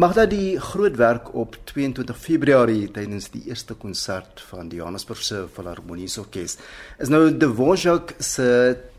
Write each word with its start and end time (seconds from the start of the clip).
Magda 0.00 0.22
die 0.24 0.54
groot 0.56 0.94
werk 0.96 1.26
op 1.36 1.58
22 1.68 2.16
Februarie 2.16 2.86
tydens 2.88 3.26
die 3.34 3.42
eerste 3.50 3.74
konsert 3.76 4.40
van 4.48 4.70
die 4.72 4.78
Johannesburgse 4.78 5.42
Philharmoniese 5.52 6.22
Orkees 6.22 6.54
is 7.04 7.10
nou 7.12 7.26
De 7.26 7.34
Dvorak 7.42 8.14
se 8.16 8.46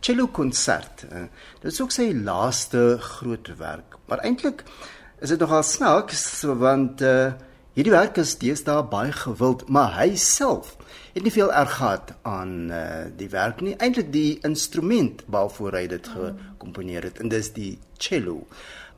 cello 0.05 0.27
konsert. 0.29 1.07
Eh, 1.09 1.23
dit 1.63 1.71
is 1.71 1.79
ook 1.81 1.95
sy 1.95 2.11
laaste 2.13 2.99
groot 3.01 3.49
werk, 3.57 3.97
maar 4.05 4.21
eintlik 4.21 4.61
is 5.25 5.33
dit 5.33 5.41
nogal 5.41 5.63
snaaks 5.65 6.43
want 6.61 7.01
uh, 7.01 7.31
hierdie 7.73 7.95
werk 7.95 8.19
is 8.21 8.35
deesdae 8.37 8.83
baie 8.91 9.15
gewild, 9.23 9.65
maar 9.73 9.95
hy 9.95 10.11
self 10.21 10.75
het 11.15 11.25
nie 11.25 11.33
veel 11.33 11.49
erg 11.49 11.79
gehad 11.79 12.13
aan 12.27 12.69
uh, 12.69 12.83
die 13.17 13.31
werk 13.33 13.65
nie, 13.65 13.73
eintlik 13.81 14.13
die 14.13 14.37
instrument 14.45 15.25
waarvoor 15.33 15.79
hy 15.79 15.87
dit 15.95 16.13
gekomponeer 16.13 17.09
het 17.09 17.23
en 17.23 17.33
dis 17.33 17.49
die 17.57 17.71
cello. 17.97 18.43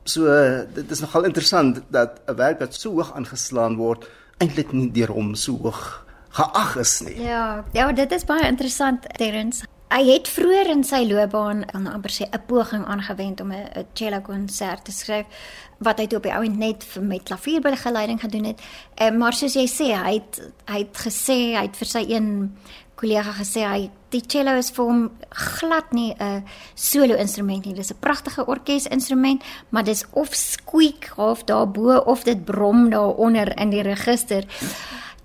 So 0.04 0.28
dit 0.74 0.92
is 0.92 1.00
nogal 1.00 1.24
interessant 1.24 1.82
dat 1.90 2.22
'n 2.28 2.36
werk 2.36 2.60
wat 2.60 2.74
so 2.74 2.92
hoog 2.92 3.14
aangeslaan 3.16 3.76
word 3.76 4.08
eintlik 4.38 4.72
nie 4.72 4.92
deur 4.92 5.12
hom 5.12 5.36
so 5.36 5.58
hoog 5.58 6.06
geag 6.30 6.76
is 6.76 7.00
nie. 7.00 7.22
Ja, 7.22 7.64
ja, 7.72 7.92
dit 7.92 8.12
is 8.12 8.26
baie 8.26 8.48
interessant, 8.48 9.06
Terrence. 9.18 9.66
Hy 9.94 10.08
het 10.08 10.26
vroeër 10.28 10.72
in 10.74 10.80
sy 10.84 11.04
loopbaan 11.06 11.60
aan 11.76 11.88
amper 11.88 12.10
sê 12.12 12.26
'n 12.26 12.42
poging 12.48 12.86
aangewend 12.86 13.42
om 13.42 13.52
'n 13.52 13.86
cello 13.94 14.22
konsert 14.22 14.86
te 14.86 14.92
skryf 14.92 15.26
wat 15.78 16.00
hy 16.00 16.08
toe 16.08 16.18
op 16.18 16.24
die 16.24 16.34
ouend 16.34 16.58
net 16.58 16.86
met 17.02 17.24
klavierbegeleiding 17.24 18.20
gedoen 18.20 18.44
het. 18.44 18.62
Eh, 18.96 19.12
maar 19.12 19.34
soos 19.34 19.54
jy 19.54 19.68
sê, 19.68 19.94
hy 19.94 20.14
het 20.14 20.42
hy 20.66 20.78
het 20.78 20.98
gesê 20.98 21.54
hy 21.54 21.62
het 21.62 21.78
vir 21.78 21.88
sy 21.88 22.06
een 22.10 22.58
kollega 23.04 23.34
gesê 23.36 23.66
hy 23.68 23.82
die 24.14 24.22
cello 24.32 24.56
is 24.62 24.70
vir 24.72 24.88
hom 24.88 25.02
glad 25.30 25.92
nie 25.92 26.14
'n 26.20 26.44
solo 26.76 27.16
instrument 27.16 27.66
nie. 27.66 27.74
Dis 27.74 27.92
'n 27.92 28.00
pragtige 28.00 28.46
orkes 28.46 28.88
instrument, 28.88 29.44
maar 29.70 29.84
dis 29.84 30.06
of 30.12 30.30
squeak 30.34 31.12
of 31.18 31.44
daarbo 31.44 31.98
of 32.06 32.24
dit 32.24 32.46
brom 32.46 32.90
daaronder 32.90 33.60
in 33.60 33.70
die 33.70 33.82
register. 33.82 34.44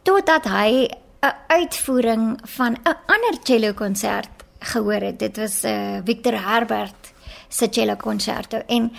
Totdat 0.02 0.44
hy 0.44 0.88
'n 1.22 1.34
uitvoering 1.48 2.38
van 2.44 2.72
'n 2.72 2.96
ander 3.06 3.36
cello 3.42 3.72
konsert 3.72 4.30
gehoor 4.60 5.02
het. 5.02 5.18
Dit 5.18 5.36
was 5.36 5.62
'n 5.62 5.66
uh, 5.66 5.96
eh, 5.96 6.02
Victor 6.04 6.34
Herbert 6.34 7.12
se 7.48 7.68
cello 7.70 7.96
konserto 7.96 8.62
en 8.66 8.92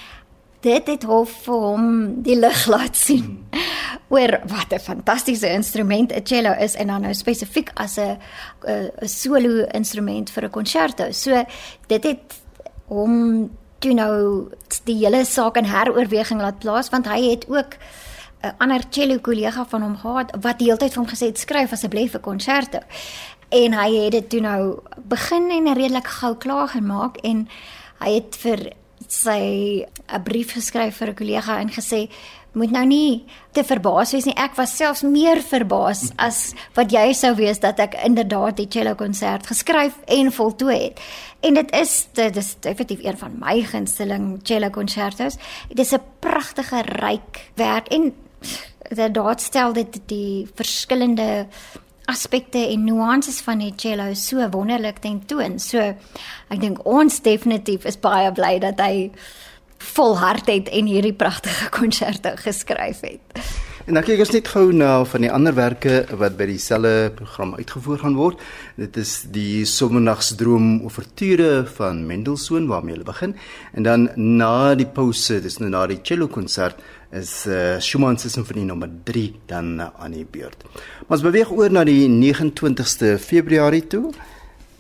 dit 0.62 0.88
het 0.88 1.04
hof 1.04 1.30
vir 1.44 1.60
hom 1.60 2.14
die 2.22 2.36
lig 2.36 2.66
laat 2.66 2.96
sien. 2.96 3.48
Hmm 3.52 3.59
oor 4.10 4.40
wat 4.46 4.74
'n 4.74 4.80
fantastiese 4.80 5.50
instrument 5.50 6.12
'n 6.12 6.24
cello 6.24 6.52
is 6.52 6.76
en 6.76 6.88
dan 6.88 7.02
nou 7.02 7.14
spesifiek 7.14 7.72
as 7.74 7.98
'n 7.98 8.18
'n 8.68 9.08
solo 9.08 9.66
instrument 9.72 10.30
vir 10.30 10.44
'n 10.44 10.50
konserto. 10.50 11.12
So 11.12 11.46
dit 11.88 12.04
het 12.04 12.20
hom 12.88 13.50
toe 13.80 13.94
nou 13.94 14.50
die 14.84 14.98
hele 15.06 15.26
saak 15.26 15.58
in 15.58 15.66
heroorweging 15.66 16.42
laat 16.42 16.60
plaas 16.60 16.90
want 16.90 17.06
hy 17.06 17.30
het 17.30 17.46
ook 17.50 17.78
'n 18.42 18.54
ander 18.58 18.84
cello 18.90 19.20
kollega 19.20 19.66
van 19.66 19.82
hom 19.82 19.98
gehad 19.98 20.32
wat 20.42 20.60
die 20.60 20.68
hele 20.68 20.78
tyd 20.78 20.94
vir 20.94 21.04
hom 21.04 21.12
gesê 21.12 21.26
het 21.26 21.40
skryf 21.40 21.72
asseblief 21.72 22.14
'n 22.14 22.22
konserto. 22.22 22.80
En 23.50 23.74
hy 23.74 23.96
het 24.04 24.12
dit 24.12 24.30
toe 24.30 24.42
nou 24.42 24.80
begin 24.98 25.50
en 25.50 25.74
redelik 25.74 26.08
gou 26.08 26.36
klaar 26.36 26.68
gemaak 26.68 27.18
en 27.18 27.48
hy 28.00 28.14
het 28.14 28.36
vir 28.36 28.74
sy 29.08 29.86
'n 30.08 30.24
brief 30.24 30.54
geskryf 30.54 30.98
vir 30.98 31.10
'n 31.10 31.16
kollega 31.16 31.60
en 31.60 31.70
gesê 31.70 32.10
moet 32.58 32.72
nou 32.72 32.86
nie 32.90 33.26
te 33.54 33.64
verbaas 33.64 34.14
wees 34.16 34.26
nie. 34.26 34.36
Ek 34.40 34.56
was 34.58 34.76
selfs 34.78 35.04
meer 35.06 35.42
verbaas 35.46 36.08
as 36.22 36.54
wat 36.78 36.94
jy 36.94 37.12
sou 37.18 37.34
wees 37.38 37.62
dat 37.62 37.80
ek 37.84 37.98
inderdaad 38.06 38.58
die 38.58 38.68
cello 38.72 38.96
konsert 39.00 39.48
geskryf 39.50 40.00
en 40.10 40.32
voltooi 40.34 40.78
het. 40.88 41.04
En 41.46 41.60
dit 41.60 41.76
is 41.78 42.08
dit 42.18 42.40
is 42.42 42.56
definitief 42.66 43.04
een 43.06 43.20
van 43.20 43.38
my 43.42 43.60
gunsteling 43.64 44.32
cello 44.44 44.70
konsertos. 44.74 45.38
Dit 45.70 45.80
is 45.80 45.94
'n 45.94 46.02
pragtige 46.20 46.82
ryk 46.82 47.52
werk 47.56 47.88
en 47.88 48.14
dit 48.90 49.42
stel 49.42 49.74
dit 49.74 50.02
die 50.06 50.48
verskillende 50.56 51.48
aspekte 52.06 52.58
en 52.58 52.84
nuances 52.84 53.42
van 53.42 53.62
die 53.62 53.74
cello 53.76 54.14
so 54.14 54.50
wonderlik 54.50 55.00
tentoon. 55.04 55.60
So 55.60 55.80
ek 56.50 56.60
dink 56.60 56.82
ons 56.86 57.22
definitief 57.22 57.86
is 57.86 58.00
baie 58.02 58.32
bly 58.32 58.58
dat 58.60 58.80
hy 58.80 59.12
volhard 59.80 60.48
het 60.48 60.70
en 60.70 60.86
hierdie 60.86 61.14
pragtige 61.14 61.70
konserte 61.80 62.36
geskryf 62.36 63.02
het. 63.02 63.44
En 63.90 63.96
dan 63.98 64.04
kyk 64.06 64.20
ons 64.22 64.32
net 64.36 64.50
gou 64.52 64.68
na 64.76 64.90
van 65.10 65.24
die 65.26 65.32
ander 65.34 65.56
werke 65.58 66.04
wat 66.20 66.36
by 66.38 66.46
dieselfde 66.46 67.10
program 67.18 67.56
uitgevoer 67.58 68.04
gaan 68.04 68.18
word. 68.20 68.44
Dit 68.78 69.00
is 69.02 69.14
die 69.34 69.64
Somernagsdroom 69.66 70.84
Overture 70.86 71.64
van 71.74 72.04
Mendelssohn 72.06 72.68
waarmee 72.70 72.94
hulle 72.94 73.08
begin 73.08 73.34
en 73.74 73.88
dan 73.88 74.06
na 74.14 74.76
die 74.78 74.86
pause, 74.86 75.40
dis 75.42 75.58
nou 75.58 75.72
na 75.74 75.88
die 75.90 75.98
cello 76.06 76.30
konsert 76.30 76.78
is 77.10 77.48
uh, 77.50 77.80
Schumann 77.82 78.20
se 78.22 78.30
simfonie 78.30 78.68
nommer 78.68 78.92
3 79.10 79.26
dan 79.50 79.80
uh, 79.80 79.90
aan 79.98 80.14
die 80.14 80.28
beurt. 80.38 80.68
Maar 81.08 81.18
ons 81.18 81.26
beweeg 81.26 81.50
oor 81.50 81.74
na 81.74 81.82
die 81.88 82.06
29ste 82.12 83.16
Februarie 83.18 83.88
toe. 83.90 84.12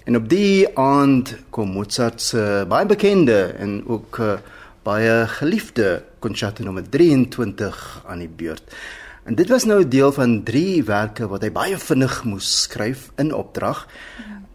En 0.05 0.21
op 0.21 0.29
die 0.29 0.67
aand 0.77 1.33
kom 1.49 1.73
Mozart 1.73 2.21
se 2.21 2.38
uh, 2.38 2.63
baie 2.69 2.85
bekende 2.85 3.55
en 3.57 3.79
ook 3.89 4.21
uh, 4.21 4.38
baie 4.89 5.27
geliefde 5.39 6.01
konserto 6.23 6.66
nommer 6.66 6.88
23 6.89 7.77
aan 8.09 8.23
die 8.23 8.31
beurt. 8.41 8.66
En 9.29 9.38
dit 9.38 9.50
was 9.51 9.67
nou 9.69 9.83
deel 9.85 10.11
van 10.16 10.39
drie 10.44 10.81
werke 10.88 11.27
wat 11.29 11.45
hy 11.45 11.51
baie 11.53 11.77
vinnig 11.77 12.23
moes 12.25 12.50
skryf 12.66 13.09
in 13.22 13.29
opdrag. 13.35 13.85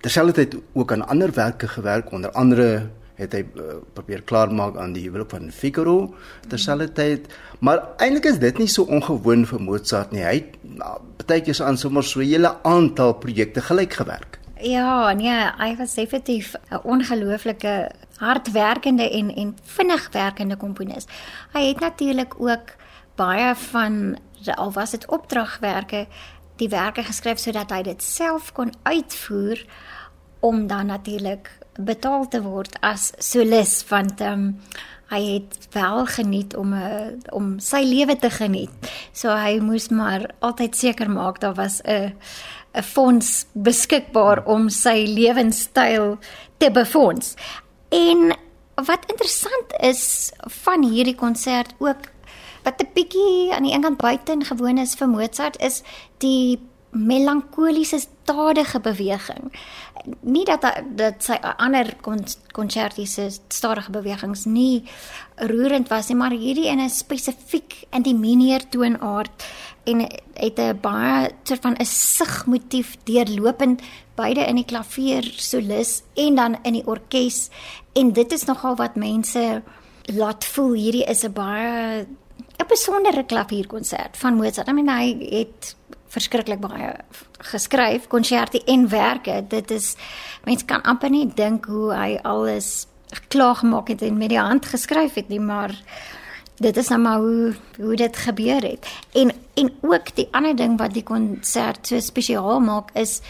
Terselfdertyd 0.02 0.56
ook 0.74 0.92
aan 0.92 1.06
ander 1.06 1.32
werke 1.32 1.68
gewerk, 1.70 2.10
onder 2.12 2.32
andere 2.34 2.68
het 3.14 3.34
hy 3.36 3.44
uh, 3.44 3.76
probeer 3.94 4.24
klaarmaak 4.26 4.74
aan 4.82 4.94
die 4.96 5.04
huwelik 5.04 5.30
van 5.30 5.50
Figaro 5.54 6.14
terselfdertyd. 6.50 7.28
Maar 7.62 7.84
eintlik 8.02 8.26
is 8.32 8.40
dit 8.42 8.58
nie 8.58 8.70
so 8.70 8.88
ongewoon 8.90 9.46
vir 9.46 9.62
Mozart 9.62 10.14
nie. 10.14 10.24
Hy 10.26 10.40
het 10.40 10.56
nou, 10.66 10.96
baie 11.22 11.44
keer 11.44 11.62
aan 11.62 11.78
sommer 11.78 12.02
so 12.02 12.20
'n 12.20 12.26
hele 12.32 12.50
aantal 12.64 13.14
projekte 13.22 13.62
gelyk 13.62 13.94
gewerk. 14.02 14.40
Ja, 14.58 15.12
nee, 15.12 15.50
hy 15.58 15.76
was 15.76 15.94
definitief 15.94 16.54
'n 16.70 16.82
ongelooflike 16.82 17.90
hardwerkende 18.18 19.10
en 19.10 19.34
en 19.34 19.56
vinnig 19.62 20.08
werkende 20.12 20.56
komponis. 20.56 21.06
Hy 21.52 21.66
het 21.68 21.80
natuurlik 21.80 22.34
ook 22.38 22.76
baie 23.14 23.54
van 23.54 24.18
al 24.54 24.72
was 24.72 24.90
dit 24.90 25.06
opdragwerke, 25.06 26.06
die 26.56 26.68
werke 26.68 27.02
geskryf 27.02 27.38
sodat 27.38 27.70
hy 27.70 27.82
dit 27.82 28.02
self 28.02 28.52
kon 28.52 28.72
uitvoer 28.82 29.64
om 30.40 30.66
dan 30.66 30.86
natuurlik 30.86 31.50
betaal 31.80 32.28
te 32.28 32.42
word 32.42 32.76
as 32.80 33.12
solis 33.18 33.80
want 33.88 34.20
ehm 34.20 34.32
um, 34.32 34.58
hy 35.12 35.20
het 35.36 35.68
wel 35.72 36.06
geniet 36.06 36.56
om 36.56 36.72
'n 36.74 36.80
uh, 36.80 37.34
om 37.36 37.58
sy 37.58 37.82
lewe 37.84 38.16
te 38.16 38.30
geniet. 38.30 38.70
So 39.12 39.28
hy 39.28 39.58
moes 39.60 39.88
maar 39.88 40.30
altyd 40.38 40.76
seker 40.76 41.10
maak 41.10 41.40
daar 41.40 41.54
was 41.54 41.80
'n 41.84 42.12
'n 42.74 42.82
fonds 42.82 43.46
beskikbaar 43.52 44.44
om 44.44 44.68
sy 44.68 45.04
lewenstyl 45.06 46.18
te 46.56 46.70
befonds. 46.70 47.34
En 47.94 48.36
wat 48.74 49.06
interessant 49.06 49.74
is 49.80 50.32
van 50.64 50.82
hierdie 50.82 51.14
konsert 51.14 51.74
ook 51.78 52.10
wat 52.64 52.82
'n 52.82 52.90
bietjie 52.94 53.54
aan 53.54 53.62
die 53.62 53.72
een 53.72 53.86
kant 53.86 53.96
buitengewoon 53.96 54.78
is 54.78 54.94
vir 54.94 55.08
Mozart 55.08 55.60
is 55.62 55.82
die 56.18 56.58
melankoliese 56.90 57.98
stadige 57.98 58.80
beweging. 58.80 59.52
Nie 60.20 60.44
dat 60.44 60.82
dat 60.96 61.24
sy 61.24 61.38
ander 61.56 61.96
konsertiese 62.52 63.30
stadige 63.48 63.90
bewegings 63.90 64.44
nie 64.44 64.84
roerend 65.36 65.88
was 65.88 66.08
nie, 66.08 66.16
maar 66.16 66.30
hierdie 66.30 66.70
in 66.70 66.80
'n 66.80 66.90
spesifiek 66.90 67.86
in 67.90 68.02
die 68.02 68.14
mineur 68.14 68.68
toonaard 68.68 69.44
en 69.84 70.00
het 70.34 70.58
'n 70.58 70.78
baie 70.80 71.30
soort 71.42 71.60
van 71.60 71.76
'n 71.78 71.84
sigmotief 71.84 72.96
deurlopend 73.04 73.82
beide 74.14 74.40
in 74.40 74.54
die 74.54 74.64
klavier 74.64 75.22
solis 75.36 76.02
en 76.14 76.34
dan 76.34 76.58
in 76.62 76.72
die 76.72 76.86
orkes 76.86 77.50
en 77.92 78.12
dit 78.12 78.32
is 78.32 78.44
nogal 78.44 78.76
wat 78.76 78.94
mense 78.94 79.62
laat 80.02 80.44
voel 80.44 80.72
hierdie 80.72 81.04
is 81.04 81.24
'n 81.24 81.32
baie 81.32 82.06
'n 82.58 82.68
besondere 82.68 83.24
klavierkonsert 83.24 84.16
van 84.16 84.34
Mozart. 84.34 84.68
I 84.68 84.72
mean 84.72 84.88
hy 84.88 85.16
het 85.30 85.76
verskriklik 86.14 86.60
baie 86.60 86.94
geskryf, 87.38 88.06
konserte 88.06 88.62
en 88.64 88.88
werke. 88.88 89.44
Dit 89.48 89.70
is 89.70 89.96
mense 90.44 90.64
kan 90.64 90.82
amper 90.82 91.10
nie 91.10 91.26
dink 91.34 91.64
hoe 91.64 91.92
hy 91.92 92.18
alles 92.22 92.86
klaar 93.28 93.54
gemaak 93.54 93.88
het 93.88 94.02
en 94.02 94.18
met 94.18 94.28
die 94.28 94.40
hand 94.40 94.66
geskryf 94.66 95.14
het 95.14 95.28
nie, 95.28 95.40
maar 95.40 95.74
dit 96.56 96.76
is 96.76 96.88
nou 96.88 97.00
maar 97.00 97.18
hoe 97.18 97.54
hoe 97.76 97.96
dit 97.96 98.16
gebeur 98.16 98.62
het. 98.62 98.86
En 99.12 99.32
en 99.54 99.72
ook 99.80 100.14
die 100.14 100.28
ander 100.30 100.56
ding 100.56 100.78
wat 100.78 100.94
die 100.94 101.02
konsert 101.02 101.86
so 101.86 102.00
spesiaal 102.00 102.60
maak 102.60 102.90
is 102.98 103.20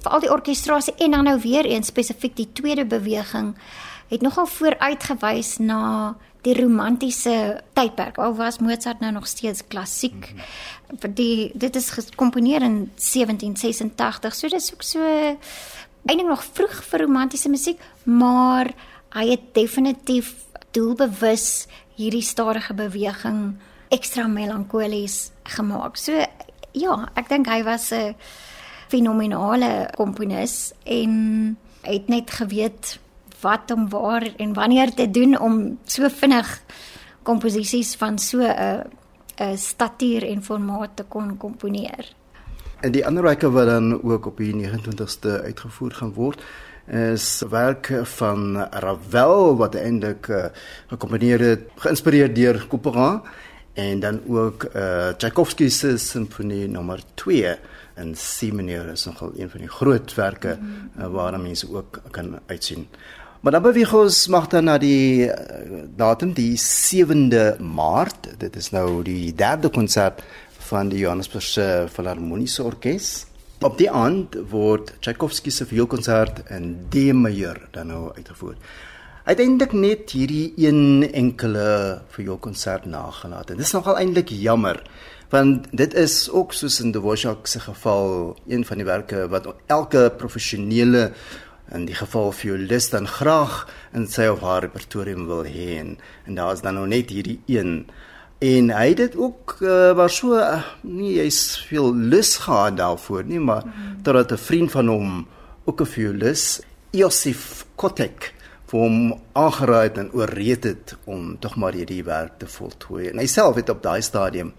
veral 0.00 0.20
die 0.20 0.32
orkestrasie 0.32 0.94
en 0.98 1.10
dan 1.10 1.24
nou 1.24 1.40
weer 1.40 1.66
een 1.66 1.84
spesifiek 1.84 2.36
die 2.36 2.48
tweede 2.52 2.86
beweging 2.86 3.54
het 4.08 4.20
nogal 4.20 4.46
vooruitgewys 4.46 5.58
na 5.58 6.16
die 6.46 6.54
romantiese 6.54 7.60
tydperk. 7.74 8.18
Al 8.18 8.34
was 8.38 8.58
Mozart 8.58 9.00
nou 9.00 9.12
nog 9.12 9.26
steeds 9.26 9.66
klassiek. 9.66 10.32
Mm 10.32 10.38
-hmm. 10.38 11.14
Die 11.14 11.50
dit 11.54 11.76
is 11.76 11.90
gekomponeer 11.90 12.62
in 12.62 12.90
1786. 12.96 14.34
So 14.34 14.48
dis 14.48 14.72
ook 14.72 14.82
so 14.82 15.00
eintlik 16.06 16.28
nog 16.28 16.44
vroeg 16.52 16.84
vir 16.84 17.00
romantiese 17.00 17.48
musiek, 17.48 17.80
maar 18.02 18.70
hy 19.12 19.28
het 19.30 19.40
definitief 19.52 20.34
doelbewus 20.78 21.66
hierdie 21.98 22.22
stadige 22.22 22.76
beweging 22.78 23.58
ekstra 23.94 24.28
melankolies 24.30 25.30
gemaak. 25.56 25.98
So 25.98 26.14
ja, 26.76 26.94
ek 27.18 27.28
dink 27.32 27.50
hy 27.50 27.62
was 27.66 27.90
'n 27.92 28.14
fenominale 28.88 29.90
komponis 29.96 30.72
en 30.84 31.56
het 31.82 32.08
net 32.08 32.30
geweet 32.30 32.98
wat 33.40 33.70
om 33.70 33.88
waar 33.88 34.24
en 34.36 34.54
wanneer 34.54 34.94
te 34.94 35.10
doen 35.10 35.38
om 35.38 35.78
so 35.84 36.08
vinnig 36.08 36.62
komposisies 37.22 37.96
van 37.96 38.18
so 38.18 38.40
'n 38.40 38.84
'n 39.38 39.56
statuur 39.56 40.22
en 40.26 40.42
formaat 40.42 40.96
te 40.96 41.04
kon 41.08 41.36
komponeer. 41.36 42.14
En 42.80 42.92
die 42.92 43.06
ander 43.06 43.22
werke 43.22 43.50
wat 43.50 43.66
dan 43.66 44.02
ook 44.02 44.26
op 44.26 44.36
die 44.36 44.54
29ste 44.54 45.42
uitgevoer 45.42 45.92
gaan 45.92 46.12
word 46.12 46.42
is 46.88 47.42
werke 47.50 48.04
van 48.04 48.56
Ravel 48.70 49.56
wat 49.56 49.74
eintlik 49.76 50.28
uh, 50.32 50.46
gekomponeer 50.88 51.40
het 51.44 51.66
geïnspireer 51.84 52.32
deur 52.34 52.64
Couperin 52.68 53.20
en 53.78 54.00
dan 54.00 54.20
ook 54.26 54.64
uh, 54.74 55.08
Tchaikovsky 55.16 55.68
se 55.68 55.98
simfonie 55.98 56.68
nommer 56.68 57.02
2 57.14 57.56
in 58.00 58.14
C 58.14 58.52
mineur 58.52 58.88
is 58.92 59.04
nogal 59.04 59.32
een 59.36 59.50
van 59.50 59.60
die 59.60 59.70
groot 59.70 60.14
werke 60.14 60.56
mm 60.56 60.90
uh, 60.98 61.06
waar 61.12 61.40
mense 61.40 61.68
ook 61.70 62.00
kan 62.10 62.38
uitsien. 62.46 62.88
Maar 63.40 63.52
dan 63.52 63.62
beweeg 63.62 63.94
ons 63.94 64.26
mag 64.26 64.48
dan 64.50 64.64
na 64.64 64.78
die 64.78 65.30
datum 65.96 66.32
die 66.32 66.58
7de 66.58 67.60
Maart. 67.60 68.32
Dit 68.38 68.56
is 68.56 68.70
nou 68.70 69.02
die 69.02 69.34
derde 69.34 69.70
konsert 69.70 70.24
van 70.58 70.88
die 70.88 70.98
Johannesburgse 70.98 71.86
Filharmoniese 71.92 72.64
Orkees. 72.64 73.26
Op 73.58 73.74
die 73.74 73.88
aand 73.90 74.36
word 74.52 74.92
Tchaikovsky 75.02 75.50
se 75.50 75.64
vioolkonsert 75.66 76.44
in 76.54 76.76
D 76.94 77.08
majeur 77.10 77.58
dan 77.74 77.88
nou 77.90 78.12
uitgevoer. 78.14 78.54
Uiteindelik 79.26 79.72
net 79.74 80.12
hierdie 80.14 80.52
een 80.62 81.02
enkele 81.10 81.98
vioolkonsert 82.14 82.86
nagelaat. 82.86 83.50
Dit 83.50 83.64
is 83.66 83.74
nogal 83.74 83.98
eintlik 83.98 84.30
jammer 84.30 84.78
want 85.34 85.66
dit 85.74 85.94
is 85.98 86.30
ook 86.30 86.54
soos 86.54 86.78
in 86.80 86.94
Dvorak 86.94 87.50
se 87.50 87.60
geval 87.60 88.36
een 88.46 88.62
van 88.64 88.78
die 88.78 88.86
werke 88.86 89.26
wat 89.28 89.50
elke 89.66 90.06
professionele 90.16 91.10
in 91.74 91.84
die 91.84 91.98
geval 91.98 92.30
violist 92.32 92.94
dan 92.94 93.10
graag 93.10 93.66
in 93.92 94.06
sy 94.06 94.30
of 94.30 94.40
haar 94.40 94.62
repertorium 94.64 95.26
wil 95.26 95.42
hê 95.44 95.80
en, 95.82 95.96
en 96.24 96.38
daar 96.38 96.54
is 96.54 96.62
dan 96.62 96.78
nou 96.78 96.86
net 96.86 97.10
hierdie 97.10 97.40
een 97.50 97.90
En 98.38 98.70
hy 98.70 98.88
het 98.88 98.96
dit 98.96 99.16
ook 99.18 99.56
uh, 99.60 99.92
was 99.98 100.20
so 100.20 100.36
uh, 100.38 100.62
nie 100.86 101.16
hy's 101.18 101.58
veel 101.66 101.90
lus 101.94 102.36
gehad 102.44 102.76
daarvoor 102.78 103.24
nie, 103.26 103.40
maar 103.40 103.64
mm 103.64 103.72
-hmm. 103.72 104.02
totdat 104.02 104.32
'n 104.32 104.36
vriend 104.36 104.70
van 104.70 104.86
hom 104.86 105.26
ook 105.64 105.80
'n 105.80 105.86
violist, 105.86 106.66
Josef 106.90 107.66
Kotek, 107.74 108.34
vir 108.66 108.80
hom 108.80 109.20
aangeraai 109.32 109.90
en 109.94 110.12
ooreed 110.12 110.64
het 110.64 110.96
om 111.04 111.38
tog 111.38 111.56
maar 111.56 111.72
hierdie 111.72 112.04
werk 112.04 112.38
te 112.38 112.46
voltooi. 112.46 113.08
En 113.08 113.18
hy 113.18 113.26
self 113.26 113.54
het 113.54 113.68
op 113.68 113.82
daai 113.82 114.02
stadium 114.02 114.52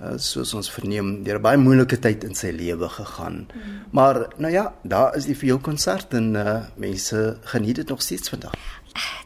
uh, 0.00 0.16
soos 0.16 0.54
ons 0.54 0.70
verneem, 0.70 1.22
deur 1.24 1.38
'n 1.38 1.42
baie 1.42 1.56
moeilike 1.58 1.98
tyd 1.98 2.24
in 2.24 2.34
sy 2.34 2.50
lewe 2.50 2.88
gegaan. 2.88 3.46
Mm. 3.54 3.80
Maar 3.90 4.26
nou 4.36 4.52
ja, 4.52 4.74
daar 4.82 5.16
is 5.16 5.24
die 5.24 5.36
vioolkonsert 5.36 6.14
en 6.14 6.34
uh, 6.34 6.60
mense 6.76 7.38
geniet 7.40 7.76
dit 7.76 7.88
nog 7.88 8.02
steeds 8.02 8.28
vandag 8.28 8.54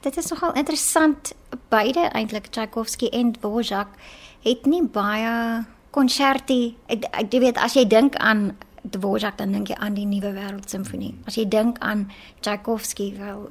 dit 0.04 0.16
is 0.16 0.28
nogal 0.30 0.52
interessant 0.54 1.32
beide 1.68 2.08
eintlik 2.12 2.50
Tchaikovsky 2.50 3.08
en 3.08 3.32
Dvorak 3.32 3.88
het 4.44 4.66
nie 4.68 4.82
baie 4.84 5.64
konserti 5.94 6.76
ek, 6.92 7.08
jy 7.32 7.40
weet 7.46 7.60
as 7.60 7.76
jy 7.78 7.86
dink 7.88 8.18
aan 8.20 8.50
Dvorak 8.82 9.38
dan 9.40 9.54
dink 9.56 9.72
jy 9.72 9.78
aan 9.80 9.96
die 9.96 10.08
nuwe 10.08 10.34
wêreld 10.36 10.68
simfonie 10.70 11.14
as 11.30 11.38
jy 11.40 11.46
dink 11.48 11.80
aan 11.80 12.08
Tchaikovsky 12.44 13.14
wel 13.16 13.48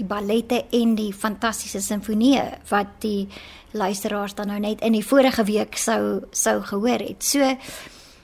die 0.00 0.08
ballette 0.08 0.64
en 0.76 0.96
die 0.98 1.12
fantastiese 1.12 1.82
simfonieë 1.84 2.46
wat 2.72 2.98
die 3.04 3.28
luisteraars 3.72 4.34
dan 4.34 4.50
nou 4.50 4.58
net 4.60 4.82
in 4.82 4.96
die 4.96 5.06
vorige 5.06 5.44
week 5.48 5.78
sou 5.78 6.26
sou 6.32 6.58
gehoor 6.72 7.04
het 7.04 7.24
so 7.24 7.54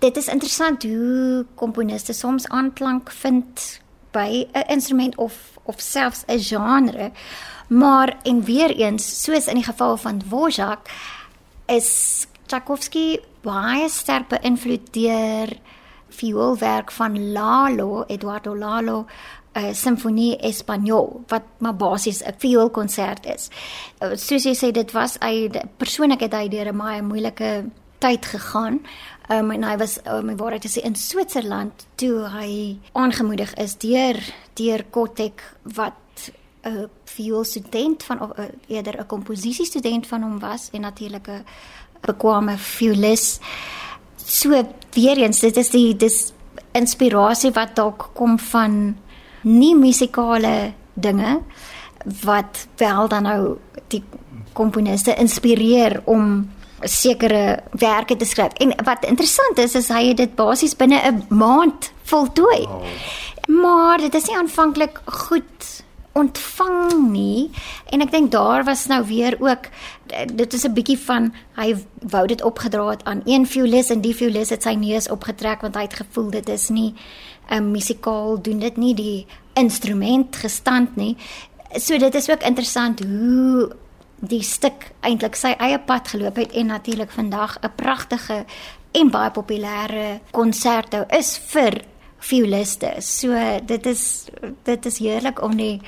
dit 0.04 0.16
is 0.16 0.28
interessant 0.32 0.82
hoe 0.88 1.44
komponiste 1.54 2.12
soms 2.16 2.48
aanklank 2.48 3.12
vind 3.22 3.80
by 4.12 4.46
'n 4.52 4.72
instrument 4.72 5.16
of 5.16 5.56
of 5.66 5.80
selfs 5.80 6.24
'n 6.26 6.38
genre. 6.38 7.10
Maar 7.68 8.16
en 8.22 8.44
weer 8.44 8.70
eens, 8.70 9.22
soos 9.22 9.46
in 9.46 9.54
die 9.54 9.64
geval 9.64 9.96
van 9.96 10.18
Dvorak, 10.18 10.88
is 11.66 12.26
Tchaikovsky 12.46 13.18
baie 13.40 13.88
sterk 13.88 14.28
beïnvloed 14.28 14.92
deur 14.92 15.48
vioolwerk 16.08 16.90
van 16.90 17.32
Lalo, 17.32 18.04
Eduardo 18.06 18.56
Lalo, 18.56 19.06
uh, 19.56 19.72
simfonie 19.72 20.36
Espanol 20.36 21.24
wat 21.28 21.42
maar 21.58 21.76
basies 21.76 22.22
'n 22.22 22.34
vioolkonsert 22.38 23.26
is. 23.26 23.48
Uh, 24.02 24.16
soos 24.16 24.44
jy 24.44 24.54
sê 24.54 24.72
dit 24.72 24.92
was 24.92 25.16
hy 25.20 25.50
persoonlik 25.76 26.20
het 26.20 26.32
hy 26.32 26.48
deur 26.48 26.72
'n 26.72 26.76
baie 26.76 27.02
moeilike 27.02 27.70
tyd 27.98 28.26
gegaan. 28.26 28.80
Um, 29.30 29.50
en 29.50 29.62
hy 29.62 29.76
was 29.76 29.98
um, 30.06 30.26
my 30.26 30.36
waarheid 30.36 30.64
is 30.64 30.76
in 30.76 30.94
Switserland 30.94 31.86
toe 31.94 32.28
hy 32.28 32.78
aangemoedig 32.92 33.54
is 33.54 33.76
deur 33.76 34.16
deur 34.54 34.84
Kotek 34.90 35.42
wat 35.62 36.30
'n 36.66 36.88
vioolstudent 37.04 38.02
van 38.02 38.20
of 38.20 38.38
uh, 38.38 38.44
eerder 38.66 39.00
'n 39.00 39.06
komposisiestudent 39.06 40.06
van 40.06 40.22
hom 40.22 40.38
was 40.38 40.68
en 40.72 40.80
natuurlik 40.80 41.28
'n 41.28 41.44
bekwame 42.00 42.58
violist. 42.58 43.42
So 44.16 44.66
weer 44.96 45.20
eens 45.20 45.40
dit 45.44 45.56
is 45.56 45.70
die 45.70 45.96
dis 45.96 46.32
inspirasie 46.76 47.52
wat 47.56 47.76
dalk 47.76 48.10
kom 48.16 48.38
van 48.50 48.96
nie 49.46 49.74
musikale 49.76 50.72
dinge 50.94 51.38
wat 52.24 52.66
wel 52.80 53.08
dan 53.08 53.26
nou 53.28 53.40
die 53.92 54.02
komponiste 54.56 55.14
inspireer 55.20 56.00
om 56.04 56.46
sekere 56.80 57.62
werke 57.70 58.16
te 58.16 58.24
skryf. 58.24 58.52
En 58.62 58.74
wat 58.84 59.04
interessant 59.04 59.58
is 59.58 59.74
is 59.74 59.88
hy 59.88 60.08
het 60.08 60.20
dit 60.20 60.34
basies 60.34 60.76
binne 60.76 61.00
'n 61.00 61.24
maand 61.28 61.92
voltooi. 62.02 62.62
Oh. 62.62 62.82
Maar 63.46 63.98
dit 63.98 64.14
is 64.14 64.26
nie 64.26 64.36
aanvanklik 64.36 65.00
goed 65.04 65.84
ontvang 66.16 67.10
nie. 67.10 67.50
En 67.92 68.00
ek 68.04 68.10
dink 68.14 68.30
daar 68.32 68.64
was 68.64 68.86
nou 68.90 69.02
weer 69.06 69.36
ook 69.40 69.68
dit 70.32 70.52
is 70.52 70.64
'n 70.64 70.72
bietjie 70.72 70.98
van 70.98 71.32
hy 71.56 71.76
wou 72.00 72.26
dit 72.26 72.42
opgedra 72.42 72.88
het 72.88 73.04
aan 73.04 73.22
een 73.24 73.46
violis 73.46 73.90
en 73.90 74.00
die 74.00 74.14
violis 74.14 74.50
het 74.50 74.62
sy 74.62 74.74
neus 74.74 75.08
opgetrek 75.10 75.60
want 75.60 75.74
hy 75.74 75.82
het 75.82 76.00
gevoel 76.02 76.30
dit 76.30 76.48
is 76.48 76.68
nie 76.68 76.94
'n 77.50 77.56
um, 77.56 77.70
musikaal 77.70 78.42
doen 78.42 78.58
dit 78.58 78.76
nie 78.76 78.94
die 78.94 79.26
instrument 79.54 80.36
gestand 80.36 80.96
nie. 80.96 81.16
So 81.74 81.98
dit 81.98 82.14
is 82.14 82.30
ook 82.30 82.42
interessant 82.42 83.04
hoe 83.04 83.72
die 84.20 84.42
stuk 84.42 84.92
eintlik 85.00 85.36
sy 85.36 85.54
eie 85.58 85.78
pad 85.78 86.08
geloop 86.08 86.36
het 86.36 86.52
en 86.52 86.66
natuurlik 86.66 87.10
vandag 87.10 87.58
'n 87.60 87.70
pragtige 87.74 88.44
en 88.92 89.10
baie 89.10 89.30
populêre 89.30 90.20
konserto 90.30 91.04
is 91.08 91.36
vir 91.52 91.82
violiste. 92.28 92.94
So 93.00 93.34
dit 93.66 93.86
is 93.86 94.28
dit 94.64 94.86
is 94.86 94.98
heerlik 94.98 95.42
om 95.42 95.56
die 95.56 95.80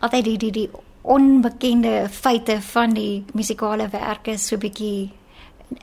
altyd 0.00 0.24
die 0.24 0.38
die 0.38 0.52
die 0.52 0.70
onbekende 1.06 2.08
feite 2.10 2.58
van 2.72 2.94
die 2.94 3.24
musikale 3.32 3.88
werke 3.92 4.38
so 4.38 4.58
bietjie 4.58 5.12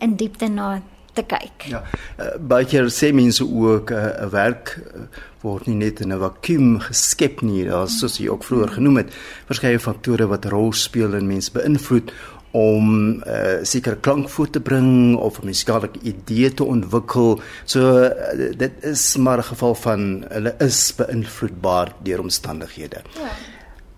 in 0.03 0.17
diepte 0.19 0.49
na 0.51 0.81
te 1.13 1.23
kyk. 1.29 1.67
Ja. 1.69 1.83
Uh, 2.17 2.33
baie 2.39 2.65
keer 2.67 2.89
sê 2.91 3.11
mense 3.13 3.45
ook 3.45 3.91
eh, 3.93 3.97
'n 4.01 4.25
uh, 4.25 4.29
werk 4.33 4.79
uh, 4.81 5.05
word 5.41 5.67
nie 5.67 5.75
net 5.75 6.01
in 6.01 6.13
'n 6.13 6.19
vakuum 6.19 6.79
geskep 6.79 7.41
nie, 7.41 7.65
daar's 7.65 7.99
soos 7.99 8.17
jy 8.17 8.29
ook 8.29 8.43
vroeër 8.43 8.71
genoem 8.79 8.97
het, 8.97 9.13
verskeie 9.45 9.79
faktore 9.79 10.27
wat 10.27 10.45
rol 10.45 10.73
speel 10.73 11.13
en 11.13 11.27
mense 11.27 11.51
beïnvloed 11.51 12.11
om 12.53 13.17
uh, 13.25 13.63
sekere 13.65 13.97
klank 13.97 14.29
voor 14.29 14.49
te 14.49 14.61
bring 14.61 15.15
of 15.17 15.41
'n 15.41 15.45
musikale 15.45 15.89
idee 16.01 16.53
te 16.53 16.63
ontwikkel. 16.63 17.41
So 17.65 17.79
uh, 18.03 18.53
dit 18.57 18.71
is 18.81 19.17
maar 19.17 19.37
'n 19.37 19.49
geval 19.53 19.75
van 19.75 20.25
hulle 20.29 20.55
is 20.57 20.93
beïnvloedbaar 20.95 21.93
deur 22.03 22.19
omstandighede. 22.19 23.01
Ja. 23.17 23.31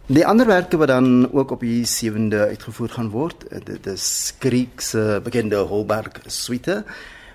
Die 0.06 0.22
ander 0.22 0.46
werke 0.46 0.78
wat 0.78 0.88
dan 0.88 1.34
ook 1.34 1.52
op 1.52 1.64
die 1.66 1.82
7de 1.82 2.38
uitgevoer 2.54 2.90
gaan 2.90 3.08
word, 3.10 3.48
eh, 3.48 3.58
dit 3.64 3.88
is 3.90 4.34
Griek 4.40 4.82
se 4.82 5.20
bekende 5.24 5.56
Holberg 5.66 6.20
suite 6.28 6.84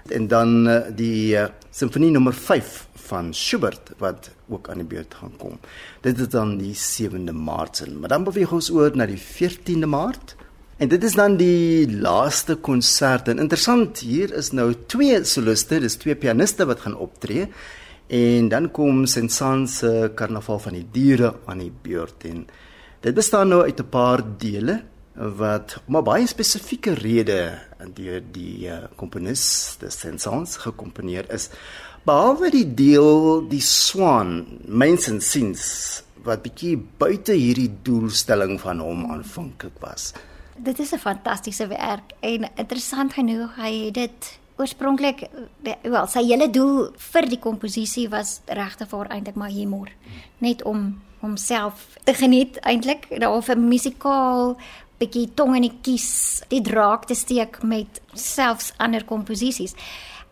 en 0.06 0.28
dan 0.28 0.68
eh, 0.68 0.94
die 0.94 1.34
uh, 1.34 1.48
simfonie 1.70 2.10
nommer 2.10 2.34
5 2.34 2.86
van 2.94 3.34
Schubert 3.34 3.90
wat 3.98 4.30
ook 4.48 4.68
aan 4.70 4.78
die 4.84 4.86
beurt 4.86 5.14
gaan 5.14 5.34
kom. 5.36 5.58
Dit 6.00 6.20
is 6.20 6.28
dan 6.28 6.58
die 6.58 6.74
7de 6.74 7.34
Maart. 7.34 7.82
Maar 7.98 8.08
dan 8.08 8.24
beweeg 8.24 8.52
ons 8.52 8.70
oor 8.70 8.94
na 8.94 9.06
die 9.06 9.18
14de 9.18 9.90
Maart. 9.90 10.36
En 10.80 10.88
dit 10.88 11.02
is 11.04 11.12
dan 11.12 11.34
die 11.36 11.84
laaste 11.92 12.54
konsert. 12.56 13.26
En 13.28 13.42
interessant, 13.42 13.98
hier 14.00 14.30
is 14.32 14.48
nou 14.56 14.70
twee 14.88 15.18
soliste, 15.28 15.76
dis 15.82 15.98
twee 16.00 16.16
pianiste 16.16 16.64
wat 16.64 16.86
gaan 16.86 16.96
optree. 16.96 17.50
En 18.08 18.48
dan 18.48 18.70
kom 18.72 19.02
Saint-Saëns 19.04 19.74
se 19.82 19.90
Karnaval 20.16 20.62
van 20.64 20.78
die 20.78 20.86
Diere 20.94 21.34
aan 21.44 21.60
die 21.60 21.74
beurt 21.84 22.24
en 22.30 22.46
dit 23.04 23.14
bestaan 23.14 23.52
nou 23.52 23.60
uit 23.62 23.80
'n 23.80 23.88
paar 23.92 24.24
dele 24.38 24.80
wat 25.14 25.76
om 25.86 25.96
'n 25.96 26.04
baie 26.04 26.26
spesifieke 26.26 26.94
rede 26.94 27.58
deur 27.94 28.22
die 28.32 28.66
uh, 28.66 28.88
komponis, 28.96 29.76
die 29.80 29.90
Saint-Saëns 29.90 30.56
gekomponeer 30.56 31.28
is. 31.28 31.50
Behalwe 32.04 32.50
die 32.50 32.74
deel 32.74 33.48
die 33.48 33.60
Swan, 33.60 34.46
Mains 34.66 35.10
and 35.10 35.22
Sins 35.22 36.02
wat 36.24 36.42
bietjie 36.42 36.76
buite 36.98 37.32
hierdie 37.32 37.70
doelstelling 37.82 38.60
van 38.60 38.80
hom 38.80 39.10
aanvanklik 39.12 39.76
was. 39.80 40.14
Dit 40.62 40.78
is 40.78 40.92
'n 40.92 40.98
fantastiese 40.98 41.66
werk 41.66 42.12
en 42.20 42.48
interessant 42.54 43.12
genoeg 43.12 43.56
hy 43.56 43.84
het 43.84 43.94
dit 43.94 44.38
oorspronklik 44.56 45.28
wel 45.82 46.06
sy 46.06 46.24
hele 46.24 46.50
doel 46.50 46.90
vir 47.12 47.28
die 47.28 47.38
komposisie 47.38 48.08
was 48.08 48.40
regtig 48.46 48.88
vir 48.88 49.06
eintlik 49.08 49.34
maar 49.34 49.50
humor. 49.50 49.88
Net 50.38 50.62
om 50.62 51.00
homself 51.20 51.86
te 52.04 52.14
geniet 52.14 52.58
eintlik 52.60 53.08
daar 53.20 53.42
'n 53.48 53.68
musikaal 53.68 54.56
bietjie 54.98 55.30
tong 55.34 55.56
in 55.56 55.62
die 55.62 55.78
kies 55.82 56.42
die 56.48 56.62
draak 56.62 57.06
te 57.06 57.14
steek 57.14 57.62
met 57.62 58.00
selfs 58.14 58.72
ander 58.76 59.04
komposisies 59.04 59.74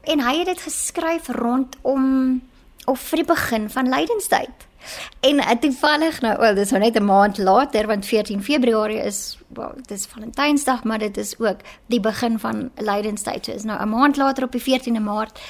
en 0.02 0.20
hy 0.20 0.38
het 0.38 0.47
dit 0.47 0.61
geskryf 0.61 1.28
rondom 1.28 2.42
of 2.85 3.00
vir 3.00 3.16
die 3.16 3.32
begin 3.35 3.70
van 3.70 3.88
lydenstyd 3.88 4.67
En 5.21 5.35
uh, 5.35 5.50
toevallig 5.61 6.21
nou, 6.21 6.38
wel 6.38 6.54
dis 6.54 6.71
nou 6.71 6.83
net 6.83 6.97
'n 6.97 7.04
maand 7.04 7.38
later 7.38 7.87
want 7.87 8.07
14 8.07 8.42
Februarie 8.42 8.99
is 8.99 9.38
wel 9.49 9.73
dis 9.87 10.07
Valentynsdag, 10.07 10.85
maar 10.85 10.99
dit 10.99 11.16
is 11.16 11.38
ook 11.38 11.61
die 11.87 12.00
begin 12.00 12.38
van 12.38 12.71
Lydenstyd. 12.76 13.45
So 13.45 13.52
is 13.52 13.64
nou 13.64 13.80
'n 13.83 13.88
maand 13.88 14.16
later 14.16 14.45
op 14.45 14.52
die 14.52 14.62
14de 14.62 15.00
Maart 15.00 15.40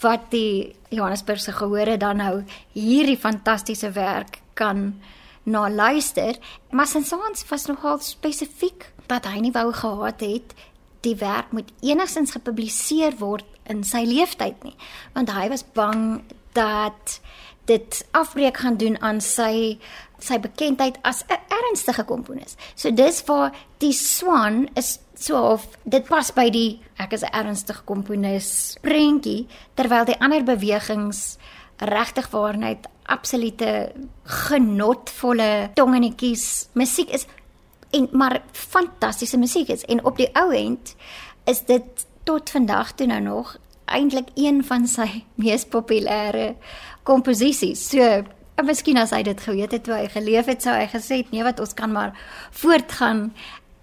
wat 0.00 0.20
die 0.28 0.76
Johannesburgse 0.88 1.52
gehore 1.52 1.96
dan 1.96 2.16
nou 2.16 2.44
hierdie 2.72 3.18
fantastiese 3.18 3.90
werk 3.90 4.40
kan 4.54 5.00
na 5.42 5.70
luister. 5.70 6.36
Maar 6.70 6.86
Sansans 6.86 7.48
was 7.48 7.66
nogal 7.66 7.98
spesifiek 7.98 8.92
dat 9.06 9.24
hy 9.24 9.38
nie 9.38 9.52
wou 9.52 9.72
gehad 9.72 10.20
het 10.20 10.54
die 11.06 11.16
werk 11.16 11.52
moet 11.52 11.70
enigstens 11.80 12.34
gepubliseer 12.34 13.14
word 13.18 13.44
in 13.70 13.84
sy 13.86 14.04
lewenstyd 14.06 14.62
nie, 14.66 14.74
want 15.14 15.32
hy 15.34 15.48
was 15.52 15.64
bang 15.76 16.22
dat 16.56 17.18
dit 17.66 18.06
afbreek 18.10 18.56
gaan 18.62 18.76
doen 18.76 19.00
aan 19.00 19.20
sy 19.20 19.78
sy 20.18 20.38
bekendheid 20.40 20.96
as 21.02 21.24
'n 21.28 21.40
ernstige 21.52 22.04
komponis. 22.04 22.56
So 22.74 22.90
dis 22.90 23.24
waar 23.24 23.52
die 23.78 23.92
Swan 23.92 24.68
is 24.74 24.98
so 25.14 25.36
of 25.52 25.66
dit 25.84 26.04
pas 26.04 26.32
by 26.32 26.50
die 26.50 26.80
ek 26.96 27.12
is 27.12 27.22
'n 27.22 27.32
ernstige 27.32 27.82
komponis 27.84 28.76
prentjie 28.80 29.46
terwyl 29.74 30.04
die 30.04 30.20
ander 30.20 30.44
bewegings 30.44 31.38
regtig 31.78 32.30
waarheid 32.30 32.86
absolute 33.04 33.92
genotvolle 34.24 35.70
tongenetjies 35.74 36.68
musiek 36.72 37.10
is 37.10 37.26
en 37.90 38.08
maar 38.12 38.42
fantastiese 38.52 39.38
musiek 39.38 39.68
is 39.68 39.84
en 39.84 40.04
op 40.04 40.16
die 40.16 40.30
ou 40.34 40.52
end 40.54 40.96
is 41.44 41.64
dit 41.64 42.06
tot 42.24 42.50
vandag 42.50 42.92
toe 42.92 43.06
nou 43.06 43.20
nog 43.20 43.56
eintlik 43.86 44.32
een 44.34 44.62
van 44.66 44.86
sy 44.90 45.08
mees 45.42 45.66
populêre 45.68 46.54
komposisies. 47.06 47.88
So, 47.90 48.24
en 48.56 48.66
miskien 48.66 48.98
as 49.00 49.12
hy 49.14 49.22
dit 49.26 49.40
geweet 49.40 49.76
het 49.76 49.86
toe 49.86 49.96
hy 49.98 50.08
geleef 50.12 50.50
het, 50.50 50.64
sou 50.64 50.74
hy 50.74 50.88
gesê 50.90 51.20
het 51.22 51.32
nee, 51.34 51.44
wat 51.46 51.60
ons 51.62 51.76
kan 51.76 51.92
maar 51.92 52.16
voortgaan 52.56 53.30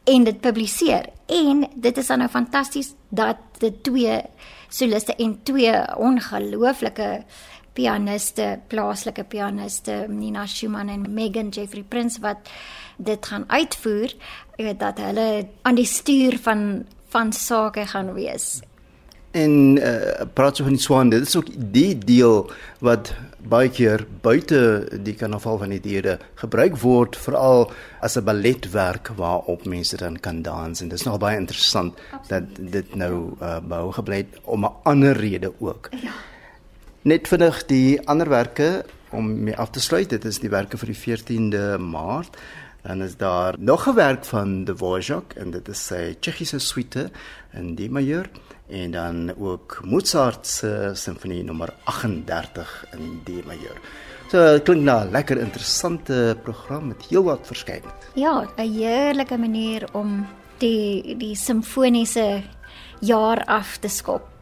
en 0.09 0.27
dit 0.27 0.39
publiseer. 0.43 1.09
En 1.31 1.63
dit 1.75 1.97
is 1.97 2.09
dan 2.11 2.23
nou 2.23 2.29
fantasties 2.31 2.93
dat 3.09 3.39
dit 3.61 3.83
twee 3.85 4.19
soliste 4.73 5.15
en 5.21 5.37
twee 5.47 5.73
ongelooflike 6.01 7.09
pianiste, 7.73 8.59
plaaslike 8.69 9.23
pianiste, 9.29 10.03
Nina 10.09 10.45
Schumann 10.45 10.91
en 10.93 11.07
Megan 11.13 11.49
Jeffrey 11.49 11.85
Prince 11.89 12.21
wat 12.21 12.49
dit 12.97 13.25
gaan 13.25 13.45
uitvoer, 13.47 14.13
weet 14.57 14.79
dat 14.79 14.99
hulle 15.01 15.47
aan 15.61 15.79
die 15.79 15.89
stuur 15.89 16.37
van 16.43 16.83
van 17.13 17.29
sake 17.33 17.85
gaan 17.85 18.13
wees 18.13 18.63
En 19.33 19.53
uh, 19.81 20.25
praat 20.33 20.59
so 20.59 20.63
van 20.67 20.75
die 20.75 20.81
swan, 20.81 21.09
dit 21.09 21.23
is 21.25 21.35
ook 21.35 21.47
die 21.73 21.97
deel 21.97 22.51
wat 22.85 23.15
baie 23.49 23.69
keer 23.73 24.03
buite 24.21 24.59
die 25.03 25.15
karnaval 25.17 25.57
van 25.63 25.73
die 25.73 25.81
diere 25.81 26.19
gebruik 26.39 26.77
word 26.83 27.17
veral 27.19 27.65
as 28.05 28.15
'n 28.17 28.23
balletwerk 28.23 29.09
waarop 29.17 29.65
mense 29.65 29.97
dan 29.97 30.19
kan 30.19 30.41
dans 30.41 30.81
en 30.81 30.89
dit 30.89 30.99
is 30.99 31.05
nog 31.05 31.17
baie 31.19 31.37
interessant 31.37 31.97
Absoluut. 32.11 32.29
dat 32.29 32.71
dit 32.71 32.95
nou 32.95 33.33
uh, 33.41 33.57
bou 33.59 33.91
gebly 33.91 34.17
het 34.17 34.39
om 34.43 34.65
'n 34.65 34.75
ander 34.83 35.17
rede 35.17 35.51
ook. 35.59 35.89
Ja. 36.01 36.13
Net 37.01 37.27
vinnig 37.27 37.65
die 37.65 38.07
anderwerke 38.07 38.85
om 39.09 39.43
mee 39.43 39.57
af 39.57 39.69
te 39.69 39.79
sluit, 39.79 40.09
dit 40.09 40.25
is 40.25 40.39
die 40.39 40.49
werke 40.49 40.77
vir 40.77 40.87
die 40.87 41.01
14de 41.01 41.77
Maart. 41.79 42.37
Dan 42.83 43.01
is 43.01 43.17
daar 43.17 43.55
nog 43.59 43.87
'n 43.87 43.95
werk 43.95 44.25
van 44.25 44.63
De 44.63 44.73
Dvorak 44.73 45.33
en 45.33 45.51
dit 45.51 45.67
is 45.67 45.85
sy 45.85 46.15
Tsjechiese 46.19 46.59
suite 46.59 47.11
in 47.53 47.75
D 47.75 47.89
majeur 47.89 48.29
en 48.67 48.91
dan 48.91 49.35
ook 49.37 49.79
Mozart 49.83 50.47
se 50.47 50.91
simfonie 50.93 51.43
nommer 51.43 51.73
38 51.83 52.85
in 52.91 53.21
D 53.23 53.45
majeur. 53.45 53.77
So 54.27 54.59
klink 54.59 54.81
na 54.81 55.03
'n 55.03 55.11
lekker 55.11 55.37
interessante 55.37 56.37
program 56.43 56.87
met 56.87 57.05
heelwat 57.09 57.47
verskeidenheid. 57.47 58.09
Ja, 58.13 58.47
'n 58.57 58.73
heerlike 58.73 59.37
manier 59.37 59.87
om 59.93 60.27
die 60.57 61.17
die 61.17 61.35
simfoniese 61.35 62.43
jaar 62.99 63.45
af 63.45 63.77
te 63.77 63.87
skop. 63.87 64.32